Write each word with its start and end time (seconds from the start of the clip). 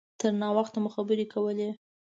تر 0.19 0.31
ناوخته 0.41 0.77
مو 0.83 0.89
خبرې 0.95 1.25
کولې. 1.33 1.69